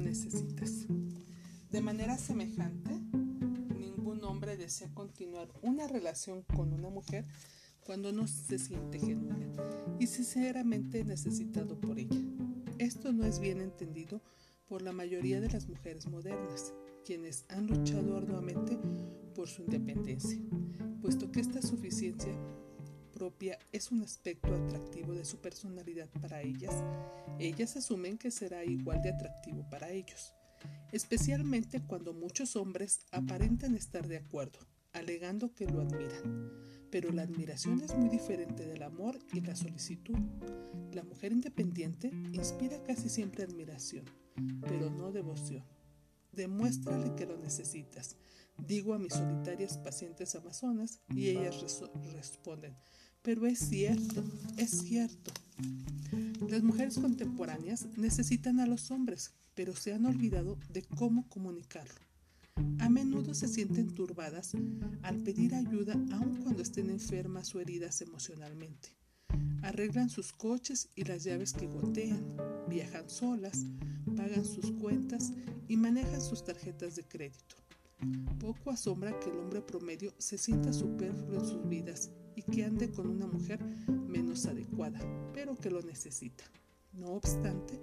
[0.00, 0.86] necesitas.
[1.70, 2.90] De manera semejante,
[3.78, 7.26] ningún hombre desea continuar una relación con una mujer
[7.80, 9.50] cuando no se siente genuina
[9.98, 12.20] y sinceramente necesitado por ella.
[12.78, 14.22] Esto no es bien entendido
[14.68, 16.72] por la mayoría de las mujeres modernas,
[17.04, 18.78] quienes han luchado arduamente
[19.34, 20.40] por su independencia,
[21.02, 22.32] puesto que esta suficiencia
[23.72, 26.74] es un aspecto atractivo de su personalidad para ellas,
[27.38, 30.34] ellas asumen que será igual de atractivo para ellos,
[30.90, 34.58] especialmente cuando muchos hombres aparentan estar de acuerdo,
[34.92, 36.50] alegando que lo admiran.
[36.90, 40.18] Pero la admiración es muy diferente del amor y la solicitud.
[40.92, 44.06] La mujer independiente inspira casi siempre admiración,
[44.62, 45.64] pero no devoción.
[46.32, 48.16] Demuéstrale que lo necesitas.
[48.66, 51.60] Digo a mis solitarias pacientes amazonas y ellas
[52.12, 52.76] responden,
[53.22, 54.24] pero es cierto,
[54.56, 55.32] es cierto.
[56.48, 62.00] Las mujeres contemporáneas necesitan a los hombres, pero se han olvidado de cómo comunicarlo.
[62.78, 64.52] A menudo se sienten turbadas
[65.02, 68.96] al pedir ayuda aun cuando estén enfermas o heridas emocionalmente.
[69.62, 72.36] Arreglan sus coches y las llaves que gotean,
[72.68, 73.66] viajan solas,
[74.16, 75.32] pagan sus cuentas
[75.68, 77.56] y manejan sus tarjetas de crédito.
[78.38, 82.10] Poco asombra que el hombre promedio se sienta superfluo en sus vidas
[82.42, 85.00] que ande con una mujer menos adecuada,
[85.32, 86.44] pero que lo necesita.
[86.92, 87.80] No obstante,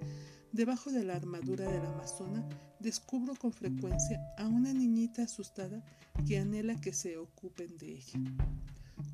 [0.52, 2.46] debajo de la armadura de la amazona
[2.78, 5.82] descubro con frecuencia a una niñita asustada
[6.26, 8.20] que anhela que se ocupen de ella.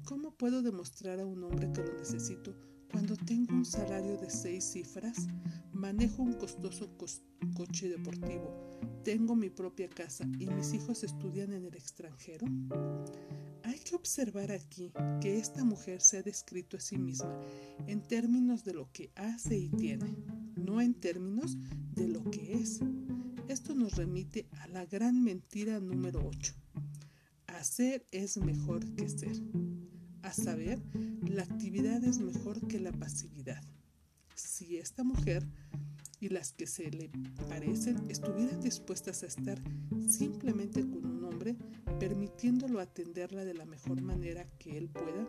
[0.04, 2.54] ¿Cómo puedo demostrar a un hombre que lo necesito
[2.90, 5.26] cuando tengo un salario de seis cifras,
[5.72, 6.90] manejo un costoso
[7.56, 12.46] coche deportivo, tengo mi propia casa y mis hijos estudian en el extranjero?
[13.64, 17.40] Hay que observar aquí que esta mujer se ha descrito a sí misma
[17.86, 20.14] en términos de lo que hace y tiene,
[20.54, 21.56] no en términos
[21.94, 22.80] de lo que es.
[23.48, 26.55] Esto nos remite a la gran mentira número 8.
[27.46, 29.36] Hacer es mejor que ser.
[30.20, 30.83] A saber,
[31.22, 33.62] la actividad es mejor que la pasividad.
[34.34, 35.46] Si esta mujer
[36.24, 37.11] y las que se le
[37.51, 39.61] parecen estuvieran dispuestas a estar
[40.08, 41.55] simplemente con un hombre,
[42.01, 45.29] permitiéndolo atenderla de la mejor manera que él pueda,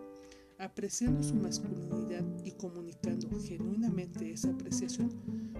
[0.58, 5.12] apreciando su masculinidad y comunicando genuinamente esa apreciación,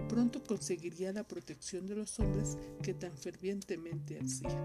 [0.08, 4.58] pronto conseguiría la protección de los hombres que tan fervientemente ansía.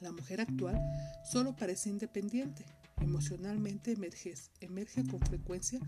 [0.00, 0.78] La mujer actual
[1.24, 2.66] solo parece independiente,
[3.00, 5.80] emocionalmente emerge, emerge con frecuencia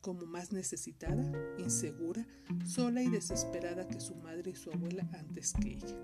[0.00, 2.26] como más necesitada, insegura,
[2.66, 5.98] sola y desesperada que su madre y su abuela antes que ella,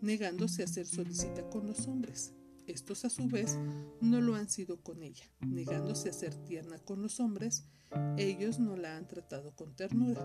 [0.00, 2.34] negándose a ser solicita con los hombres.
[2.66, 3.58] Estos a su vez
[4.00, 7.64] no lo han sido con ella, negándose a ser tierna con los hombres,
[8.16, 10.22] ellos no la han tratado con ternura.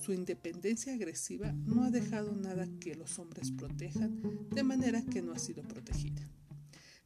[0.00, 4.20] Su independencia agresiva no ha dejado nada que los hombres protejan,
[4.50, 6.28] de manera que no ha sido protegida.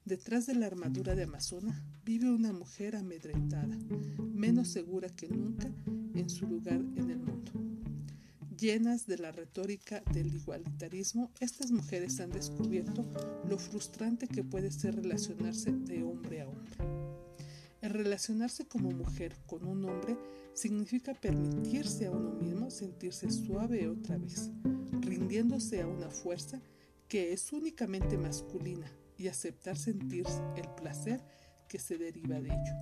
[0.06, 3.76] Detrás de la armadura de Amazona vive una mujer amedrentada,
[4.20, 5.68] menos segura que nunca
[6.14, 7.50] en su lugar en el mundo.
[8.56, 13.04] Llenas de la retórica del igualitarismo, estas mujeres han descubierto
[13.48, 16.76] lo frustrante que puede ser relacionarse de hombre a hombre.
[17.80, 20.16] El relacionarse como mujer con un hombre
[20.54, 24.52] significa permitirse a uno mismo sentirse suave otra vez,
[25.00, 26.62] rindiéndose a una fuerza
[27.08, 31.20] que es únicamente masculina y aceptar sentir el placer
[31.68, 32.74] que se deriva de ello.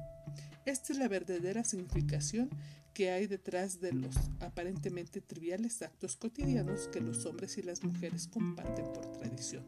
[0.66, 2.50] Esta es la verdadera significación
[2.94, 8.28] que hay detrás de los aparentemente triviales actos cotidianos que los hombres y las mujeres
[8.28, 9.64] comparten por tradición.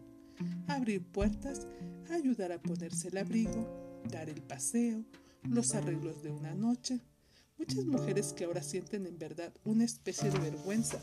[0.69, 1.66] Abrir puertas,
[2.10, 5.04] ayudar a ponerse el abrigo, dar el paseo,
[5.43, 7.00] los arreglos de una noche.
[7.59, 11.00] Muchas mujeres que ahora sienten en verdad una especie de vergüenza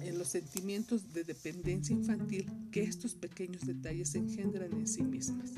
[0.00, 5.52] en los sentimientos de dependencia infantil que estos pequeños detalles engendran en sí mismas.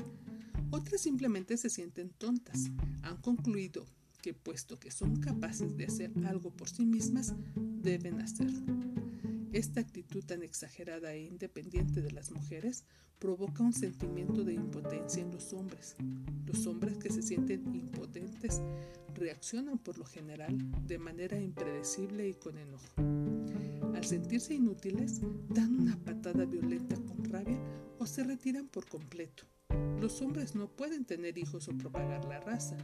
[0.71, 2.69] Otras simplemente se sienten tontas.
[3.01, 3.85] Han concluido
[4.21, 8.94] que puesto que son capaces de hacer algo por sí mismas, deben hacerlo.
[9.55, 12.83] Esta actitud tan exagerada e independiente de las mujeres
[13.19, 15.95] provoca un sentimiento de impotencia en los hombres.
[16.45, 18.61] Los hombres que se sienten impotentes
[19.13, 22.95] reaccionan por lo general de manera impredecible y con enojo.
[23.95, 27.57] Al sentirse inútiles, dan una patada violenta con rabia
[27.97, 29.45] o se retiran por completo.
[30.01, 32.75] Los hombres no pueden tener hijos o propagar la raza.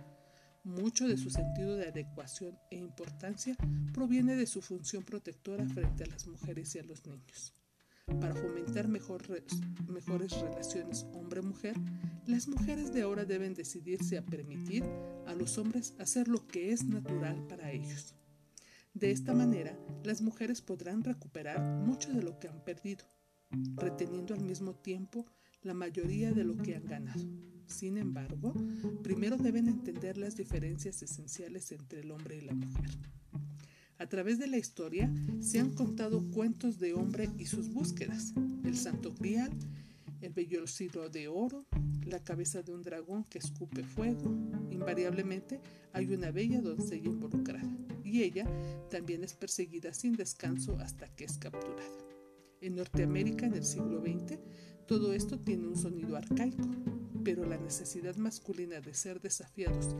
[0.63, 3.57] Mucho de su sentido de adecuación e importancia
[3.93, 7.55] proviene de su función protectora frente a las mujeres y a los niños.
[8.19, 11.75] Para fomentar mejores relaciones hombre-mujer,
[12.27, 14.83] las mujeres de ahora deben decidirse a permitir
[15.25, 18.13] a los hombres hacer lo que es natural para ellos
[18.93, 23.05] De esta manera, las mujeres podrán recuperar mucho de lo que han perdido,
[23.77, 25.25] reteniendo al mismo tiempo
[25.63, 27.50] la mayoría de lo que han ganado.
[27.67, 28.53] Sin embargo,
[29.03, 32.89] primero deben entender las diferencias esenciales entre el hombre y la mujer.
[33.97, 38.33] A través de la historia se han contado cuentos de hombre y sus búsquedas,
[38.65, 39.51] el santo grial,
[40.21, 41.65] el vellocino de oro,
[42.05, 44.35] la cabeza de un dragón que escupe fuego.
[44.71, 45.59] Invariablemente
[45.93, 47.69] hay una bella doncella involucrada
[48.03, 48.45] y ella
[48.89, 51.83] también es perseguida sin descanso hasta que es capturada.
[52.59, 54.39] En Norteamérica en el siglo XX
[54.87, 56.67] todo esto tiene un sonido arcaico,
[57.23, 59.95] pero la necesidad masculina de ser desafiados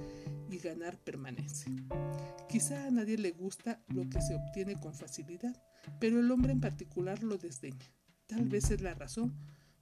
[0.49, 1.69] y ganar permanece.
[2.49, 5.55] Quizá a nadie le gusta lo que se obtiene con facilidad,
[5.99, 7.85] pero el hombre en particular lo desdeña.
[8.27, 9.33] Tal vez es la razón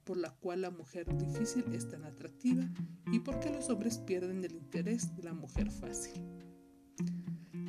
[0.04, 2.68] por la cual la mujer difícil es tan atractiva
[3.12, 6.14] y por qué los hombres pierden el interés de la mujer fácil.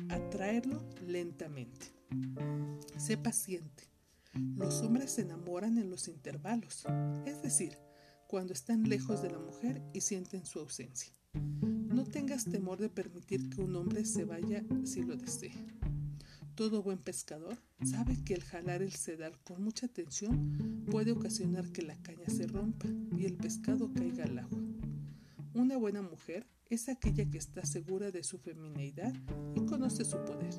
[0.08, 1.86] Atraerlo lentamente.
[2.96, 3.84] Sé paciente.
[4.56, 6.84] Los hombres se enamoran en los intervalos,
[7.26, 7.76] es decir,
[8.32, 11.12] cuando están lejos de la mujer y sienten su ausencia.
[11.34, 15.52] No tengas temor de permitir que un hombre se vaya si lo desea.
[16.54, 21.82] Todo buen pescador sabe que el jalar el sedal con mucha tensión puede ocasionar que
[21.82, 24.62] la caña se rompa y el pescado caiga al agua.
[25.52, 29.12] Una buena mujer es aquella que está segura de su femineidad
[29.54, 30.54] y conoce su poder.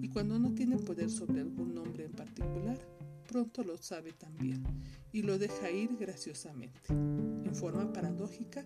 [0.00, 2.78] Y cuando no tiene poder sobre algún hombre en particular,
[3.26, 4.64] pronto lo sabe también
[5.12, 6.80] y lo deja ir graciosamente.
[6.90, 8.64] En forma paradójica,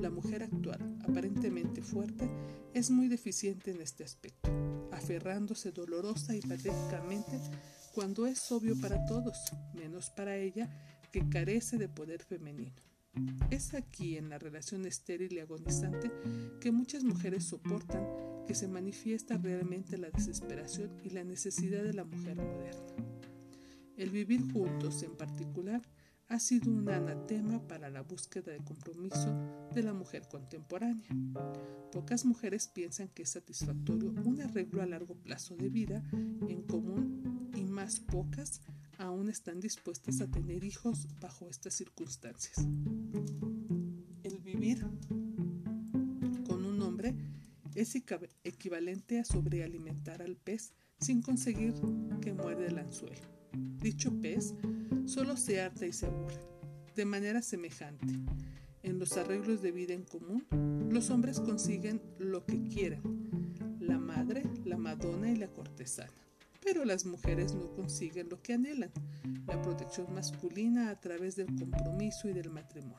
[0.00, 2.28] la mujer actual, aparentemente fuerte,
[2.74, 4.50] es muy deficiente en este aspecto,
[4.92, 7.40] aferrándose dolorosa y patéticamente
[7.94, 9.36] cuando es obvio para todos,
[9.74, 10.70] menos para ella,
[11.10, 12.80] que carece de poder femenino.
[13.50, 16.12] Es aquí, en la relación estéril y agonizante,
[16.60, 18.06] que muchas mujeres soportan
[18.46, 23.17] que se manifiesta realmente la desesperación y la necesidad de la mujer moderna.
[23.98, 25.82] El vivir juntos en particular
[26.28, 29.36] ha sido un anatema para la búsqueda de compromiso
[29.74, 31.08] de la mujer contemporánea.
[31.90, 37.50] Pocas mujeres piensan que es satisfactorio un arreglo a largo plazo de vida en común
[37.56, 38.60] y más pocas
[38.98, 42.56] aún están dispuestas a tener hijos bajo estas circunstancias.
[44.22, 44.86] El vivir
[46.46, 47.16] con un hombre
[47.74, 47.96] es
[48.44, 51.74] equivalente a sobrealimentar al pez sin conseguir
[52.20, 53.22] que muerde el anzuelo.
[53.80, 54.54] Dicho pez
[55.06, 56.40] solo se harta y se aburre.
[56.94, 58.06] De manera semejante,
[58.82, 60.44] en los arreglos de vida en común,
[60.90, 63.02] los hombres consiguen lo que quieren,
[63.80, 66.12] la madre, la madonna y la cortesana.
[66.64, 68.90] Pero las mujeres no consiguen lo que anhelan,
[69.46, 72.98] la protección masculina a través del compromiso y del matrimonio.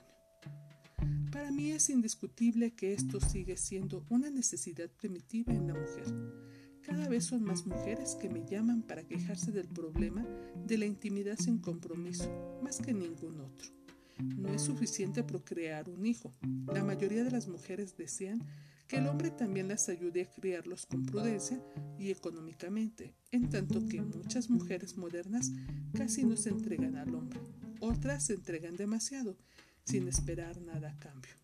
[1.32, 6.49] Para mí es indiscutible que esto sigue siendo una necesidad primitiva en la mujer
[6.90, 10.26] cada vez son más mujeres que me llaman para quejarse del problema
[10.66, 13.70] de la intimidad sin compromiso, más que ningún otro.
[14.18, 16.34] No es suficiente procrear un hijo.
[16.74, 18.44] La mayoría de las mujeres desean
[18.88, 21.62] que el hombre también las ayude a criarlos con prudencia
[22.00, 25.52] y económicamente, en tanto que muchas mujeres modernas
[25.94, 27.40] casi no se entregan al hombre.
[27.82, 29.38] Otras se entregan demasiado,
[29.86, 31.40] sin esperar nada a cambio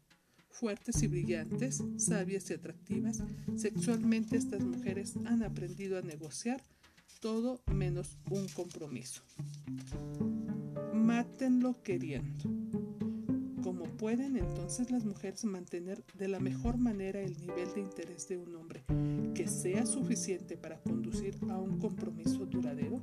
[0.59, 3.21] fuertes y brillantes, sabias y atractivas,
[3.57, 6.61] sexualmente estas mujeres han aprendido a negociar
[7.19, 9.21] todo menos un compromiso.
[10.93, 12.49] Mátenlo queriendo.
[13.63, 18.37] Como pueden entonces las mujeres mantener de la mejor manera el nivel de interés de
[18.37, 18.83] un hombre
[19.33, 23.01] que sea suficiente para conducir a un compromiso duradero?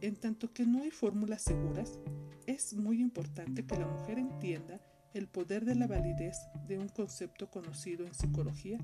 [0.00, 1.98] En tanto que no hay fórmulas seguras,
[2.46, 4.80] es muy importante que la mujer entienda
[5.12, 6.36] el poder de la validez
[6.66, 8.78] de un concepto conocido en psicología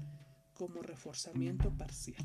[0.55, 2.25] como reforzamiento parcial.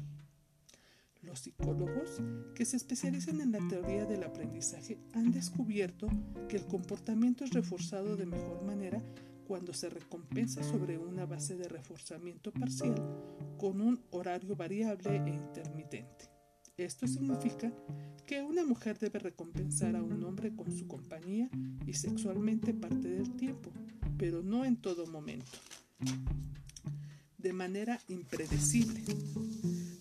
[1.22, 2.20] Los psicólogos
[2.56, 6.08] que se especializan en la teoría del aprendizaje han descubierto
[6.50, 9.04] que el comportamiento es reforzado de mejor manera
[9.48, 12.96] cuando se recompensa sobre una base de reforzamiento parcial
[13.58, 16.31] con un horario variable e intermitente.
[16.86, 17.72] Esto significa
[18.26, 21.48] que una mujer debe recompensar a un hombre con su compañía
[21.86, 23.72] y sexualmente parte del tiempo,
[24.18, 25.52] pero no en todo momento,
[27.38, 29.04] de manera impredecible.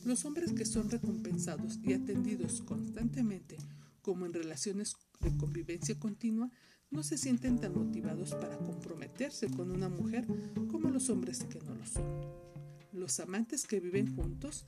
[0.06, 3.58] Los hombres que son recompensados y atendidos constantemente,
[4.00, 6.50] como en relaciones de convivencia continua,
[6.90, 10.26] no se sienten tan motivados para comprometerse con una mujer
[10.70, 12.49] como los hombres que no lo son.
[12.92, 14.66] Los amantes que viven juntos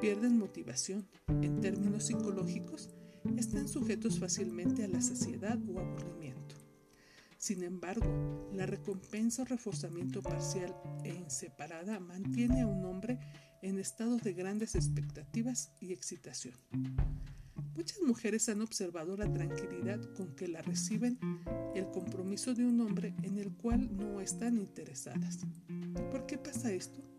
[0.00, 1.08] pierden motivación.
[1.42, 2.90] En términos psicológicos,
[3.36, 6.54] están sujetos fácilmente a la saciedad o aburrimiento
[7.36, 13.18] Sin embargo, la recompensa o reforzamiento parcial e inseparada mantiene a un hombre
[13.60, 16.54] en estado de grandes expectativas y excitación.
[17.74, 21.18] Muchas mujeres han observado la tranquilidad con que la reciben
[21.74, 25.40] el compromiso de un hombre en el cual no están interesadas.
[26.12, 27.13] ¿Por qué pasa esto?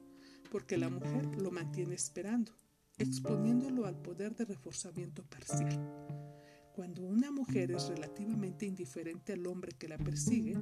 [0.55, 2.53] Porque la mujer lo mantiene esperando,
[2.97, 5.77] exponiéndolo al poder de reforzamiento parcial.
[6.73, 10.57] Cuando una mujer es relativamente indiferente al hombre que la persigue,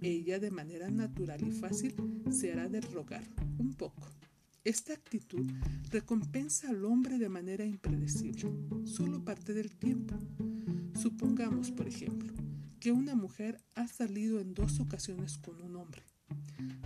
[0.00, 1.94] ella de manera natural y fácil
[2.28, 3.22] se hará de rogar
[3.60, 4.08] un poco
[4.64, 5.48] esta actitud
[5.92, 8.50] recompensa al hombre de manera impredecible,
[8.84, 10.16] solo parte del tiempo.
[11.00, 12.34] Supongamos, por ejemplo,
[12.80, 16.02] que una mujer ha salido en dos ocasiones con un hombre,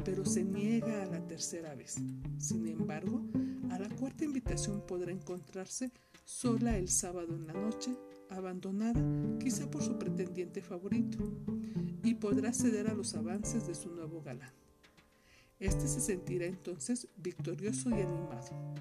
[0.05, 1.97] pero se niega a la tercera vez.
[2.39, 3.23] Sin embargo,
[3.71, 5.91] a la cuarta invitación podrá encontrarse
[6.25, 7.97] sola el sábado en la noche,
[8.29, 9.03] abandonada
[9.39, 11.19] quizá por su pretendiente favorito,
[12.03, 14.53] y podrá ceder a los avances de su nuevo galán.
[15.59, 18.75] Este se sentirá entonces victorioso y animado.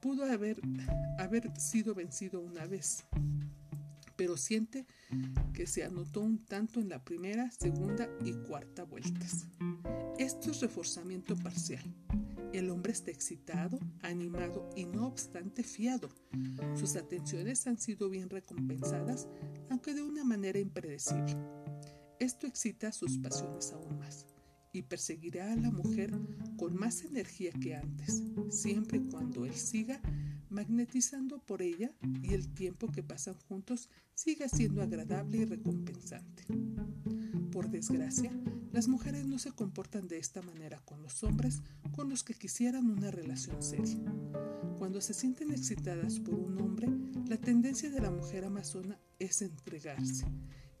[0.00, 0.60] Pudo haber,
[1.18, 3.04] haber sido vencido una vez,
[4.16, 4.86] pero siente
[5.52, 9.46] que se anotó un tanto en la primera, segunda y cuarta vueltas.
[10.18, 11.82] Esto es reforzamiento parcial.
[12.52, 16.10] El hombre está excitado, animado y no obstante fiado.
[16.74, 19.26] Sus atenciones han sido bien recompensadas,
[19.70, 21.34] aunque de una manera impredecible.
[22.20, 24.26] Esto excita sus pasiones aún más
[24.72, 26.12] y perseguirá a la mujer
[26.56, 30.00] con más energía que antes, siempre y cuando él siga
[30.52, 31.90] magnetizando por ella
[32.22, 36.44] y el tiempo que pasan juntos siga siendo agradable y recompensante.
[37.50, 38.30] Por desgracia,
[38.70, 41.62] las mujeres no se comportan de esta manera con los hombres
[41.94, 43.98] con los que quisieran una relación seria.
[44.78, 46.88] Cuando se sienten excitadas por un hombre,
[47.28, 50.26] la tendencia de la mujer amazona es entregarse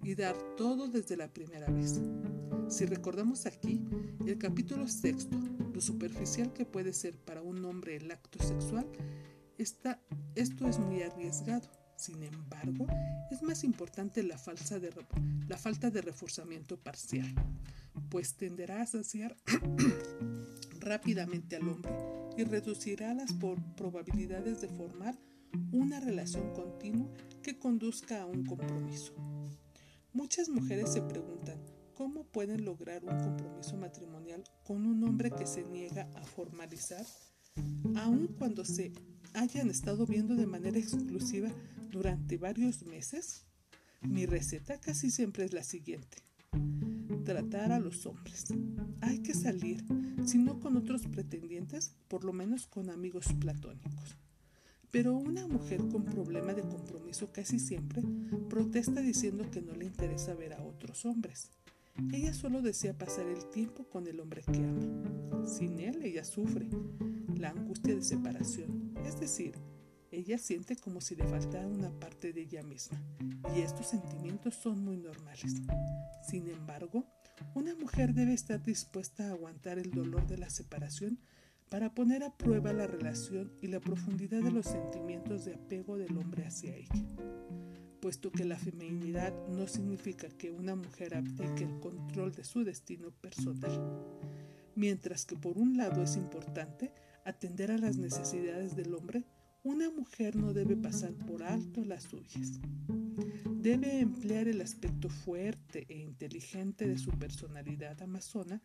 [0.02, 2.00] y dar todo desde la primera vez.
[2.68, 3.80] Si recordamos aquí,
[4.26, 5.38] el capítulo sexto,
[5.72, 8.86] lo superficial que puede ser para un hombre el acto sexual,
[9.58, 11.68] esto es muy arriesgado.
[11.96, 12.86] Sin embargo,
[13.30, 14.90] es más importante la, de,
[15.46, 17.32] la falta de reforzamiento parcial,
[18.10, 19.36] pues tenderá a saciar
[20.80, 21.92] rápidamente al hombre
[22.36, 23.32] y reducirá las
[23.76, 25.16] probabilidades de formar
[25.70, 27.08] una relación continua
[27.42, 29.14] que conduzca a un compromiso.
[30.12, 31.58] Muchas mujeres se preguntan
[31.94, 37.06] cómo pueden lograr un compromiso matrimonial con un hombre que se niega a formalizar,
[37.96, 38.92] aun cuando se
[39.34, 41.50] hayan estado viendo de manera exclusiva
[41.90, 43.44] durante varios meses.
[44.00, 46.18] Mi receta casi siempre es la siguiente.
[47.24, 48.46] Tratar a los hombres.
[49.00, 49.84] Hay que salir,
[50.26, 54.16] si no con otros pretendientes, por lo menos con amigos platónicos.
[54.90, 58.02] Pero una mujer con problema de compromiso casi siempre
[58.50, 61.50] protesta diciendo que no le interesa ver a otros hombres.
[62.12, 65.46] Ella solo desea pasar el tiempo con el hombre que ama.
[65.46, 66.68] Sin él ella sufre
[67.36, 69.54] la angustia de separación, es decir,
[70.10, 73.02] ella siente como si le faltara una parte de ella misma,
[73.56, 75.56] y estos sentimientos son muy normales.
[76.28, 77.04] Sin embargo,
[77.54, 81.18] una mujer debe estar dispuesta a aguantar el dolor de la separación
[81.70, 86.16] para poner a prueba la relación y la profundidad de los sentimientos de apego del
[86.18, 87.06] hombre hacia ella.
[88.02, 93.12] Puesto que la feminidad no significa que una mujer abdique el control de su destino
[93.12, 93.80] personal,
[94.74, 96.92] mientras que por un lado es importante
[97.24, 99.24] atender a las necesidades del hombre,
[99.62, 102.60] una mujer no debe pasar por alto las suyas.
[103.48, 108.60] Debe emplear el aspecto fuerte e inteligente de su personalidad amazona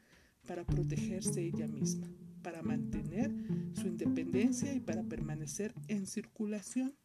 [0.48, 2.08] para protegerse ella misma
[2.48, 3.29] para mantener
[3.74, 6.96] su independencia y para permanecer en circulación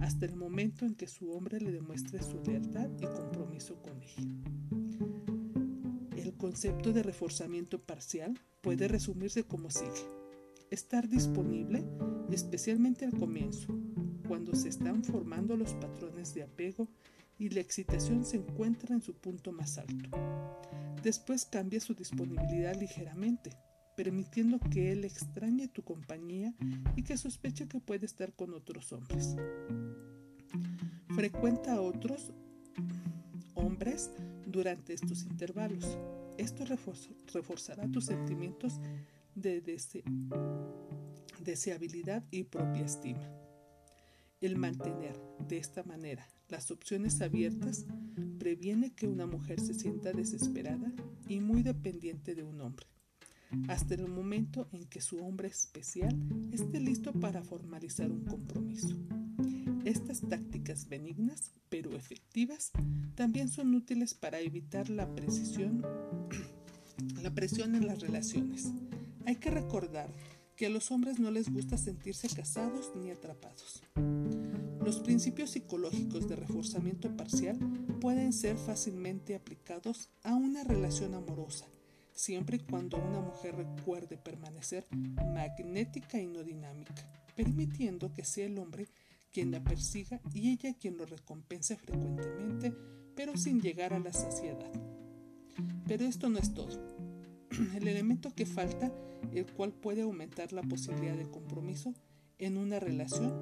[0.00, 4.28] hasta el momento en que su hombre le demuestre su lealtad y compromiso con ella.
[6.16, 10.06] El concepto de reforzamiento parcial puede resumirse como sigue.
[10.70, 11.84] Estar disponible,
[12.30, 13.74] especialmente al comienzo,
[14.28, 16.88] cuando se están formando los patrones de apego
[17.38, 20.10] y la excitación se encuentra en su punto más alto.
[21.02, 23.56] Después cambia su disponibilidad ligeramente,
[24.02, 26.54] permitiendo que él extrañe tu compañía
[26.96, 29.36] y que sospeche que puede estar con otros hombres.
[31.14, 32.32] Frecuenta a otros
[33.52, 34.10] hombres
[34.46, 35.98] durante estos intervalos.
[36.38, 36.64] Esto
[37.34, 38.80] reforzará tus sentimientos
[39.34, 39.60] de
[41.44, 43.28] deseabilidad y propia estima.
[44.40, 47.84] El mantener de esta manera las opciones abiertas
[48.38, 50.90] previene que una mujer se sienta desesperada
[51.28, 52.86] y muy dependiente de un hombre
[53.68, 56.16] hasta el momento en que su hombre especial
[56.52, 58.96] esté listo para formalizar un compromiso.
[59.84, 62.72] Estas tácticas benignas, pero efectivas,
[63.14, 65.08] también son útiles para evitar la
[67.22, 68.72] la presión en las relaciones.
[69.26, 70.10] Hay que recordar
[70.56, 73.82] que a los hombres no les gusta sentirse casados ni atrapados.
[74.84, 77.58] Los principios psicológicos de reforzamiento parcial
[78.00, 81.66] pueden ser fácilmente aplicados a una relación amorosa,
[82.20, 86.94] siempre y cuando una mujer recuerde permanecer magnética y no dinámica,
[87.34, 88.88] permitiendo que sea el hombre
[89.32, 92.74] quien la persiga y ella quien lo recompense frecuentemente,
[93.16, 94.70] pero sin llegar a la saciedad.
[95.88, 96.78] Pero esto no es todo.
[97.74, 98.92] El elemento que falta,
[99.32, 101.94] el cual puede aumentar la posibilidad de compromiso
[102.38, 103.32] en una relación,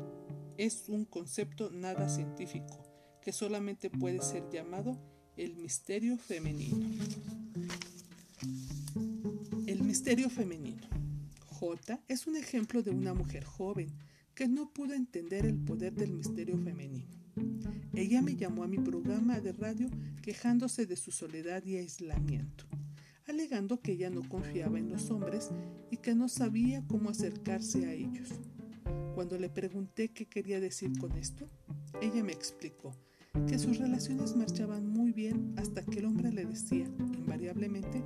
[0.57, 2.79] es un concepto nada científico,
[3.23, 4.97] que solamente puede ser llamado
[5.37, 7.38] el misterio femenino.
[9.99, 10.87] Misterio femenino.
[11.45, 13.89] J es un ejemplo de una mujer joven
[14.33, 17.11] que no pudo entender el poder del misterio femenino.
[17.93, 19.91] Ella me llamó a mi programa de radio
[20.23, 22.65] quejándose de su soledad y aislamiento,
[23.27, 25.51] alegando que ella no confiaba en los hombres
[25.91, 28.29] y que no sabía cómo acercarse a ellos.
[29.17, 31.51] Cuando le pregunté qué quería decir con esto,
[32.01, 32.95] ella me explicó
[33.49, 38.05] que sus relaciones marchaban muy bien hasta que el hombre le decía, invariablemente,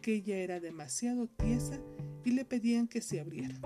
[0.00, 1.80] que ella era demasiado tiesa
[2.24, 3.56] y le pedían que se abriera.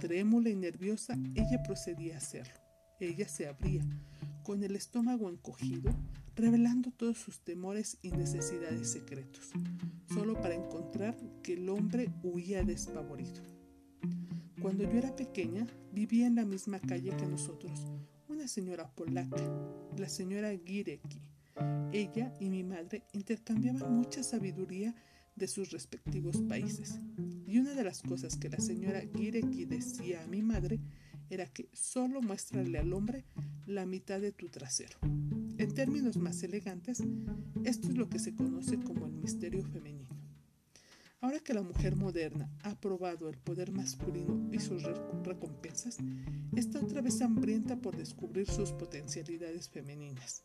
[0.00, 2.54] Trémula y nerviosa, ella procedía a hacerlo.
[3.00, 3.82] Ella se abría,
[4.42, 5.94] con el estómago encogido,
[6.36, 9.50] revelando todos sus temores y necesidades secretos,
[10.12, 13.42] solo para encontrar que el hombre huía despavorido.
[14.60, 17.86] Cuando yo era pequeña, vivía en la misma calle que nosotros
[18.30, 19.36] una señora polaca,
[19.98, 21.20] la señora Gireki.
[21.92, 24.94] Ella y mi madre intercambiaban mucha sabiduría
[25.40, 27.00] de sus respectivos países.
[27.46, 30.78] Y una de las cosas que la señora Gireki decía a mi madre
[31.30, 33.24] era que solo muéstrale al hombre
[33.66, 34.98] la mitad de tu trasero.
[35.02, 37.02] En términos más elegantes,
[37.64, 39.99] esto es lo que se conoce como el misterio femenino.
[41.22, 44.82] Ahora que la mujer moderna ha probado el poder masculino y sus
[45.22, 45.98] recompensas,
[46.56, 50.40] está otra vez hambrienta por descubrir sus potencialidades femeninas.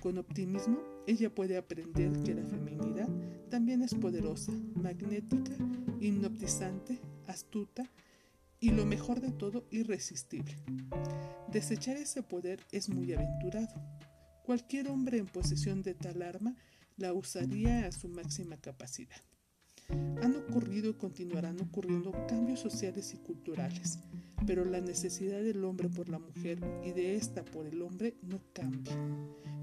[0.00, 3.08] Con optimismo, ella puede aprender que la feminidad
[3.48, 5.52] también es poderosa, magnética,
[6.00, 7.88] hipnotizante, astuta
[8.58, 10.56] y lo mejor de todo, irresistible.
[11.52, 13.80] Desechar ese poder es muy aventurado.
[14.44, 16.56] Cualquier hombre en posesión de tal arma
[16.96, 19.22] la usaría a su máxima capacidad.
[20.22, 23.98] Han ocurrido y continuarán ocurriendo cambios sociales y culturales,
[24.46, 28.40] pero la necesidad del hombre por la mujer y de ésta por el hombre no
[28.52, 28.96] cambia.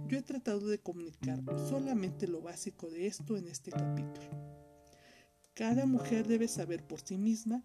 [0.07, 4.29] Yo he tratado de comunicar solamente lo básico de esto en este capítulo.
[5.53, 7.63] Cada mujer debe saber por sí misma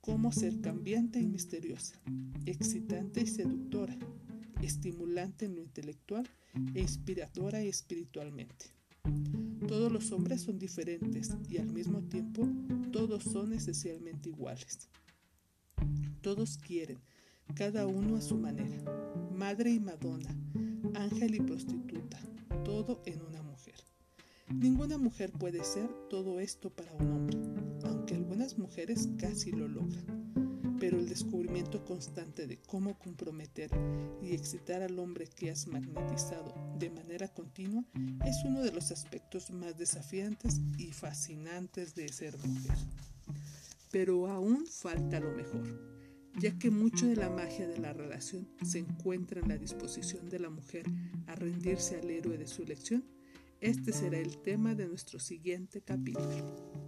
[0.00, 1.94] cómo ser cambiante y misteriosa,
[2.46, 3.96] excitante y seductora,
[4.62, 6.28] estimulante en lo intelectual
[6.74, 8.81] e inspiradora espiritualmente.
[9.68, 12.46] Todos los hombres son diferentes y al mismo tiempo
[12.92, 14.88] todos son esencialmente iguales.
[16.20, 16.98] Todos quieren,
[17.54, 18.82] cada uno a su manera,
[19.34, 20.36] madre y madonna,
[20.94, 22.20] ángel y prostituta,
[22.64, 23.76] todo en una mujer.
[24.52, 27.38] Ninguna mujer puede ser todo esto para un hombre,
[27.84, 30.21] aunque algunas mujeres casi lo logran
[30.82, 33.70] pero el descubrimiento constante de cómo comprometer
[34.20, 37.84] y excitar al hombre que has magnetizado de manera continua
[38.26, 42.76] es uno de los aspectos más desafiantes y fascinantes de ser mujer.
[43.92, 45.62] Pero aún falta lo mejor,
[46.40, 50.40] ya que mucho de la magia de la relación se encuentra en la disposición de
[50.40, 50.84] la mujer
[51.28, 53.04] a rendirse al héroe de su elección.
[53.60, 56.81] Este será el tema de nuestro siguiente capítulo.